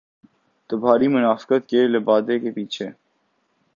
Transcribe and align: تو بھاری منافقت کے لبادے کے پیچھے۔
تو 0.69 0.77
بھاری 0.77 1.07
منافقت 1.07 1.69
کے 1.69 1.87
لبادے 1.87 2.39
کے 2.39 2.51
پیچھے۔ 2.51 2.89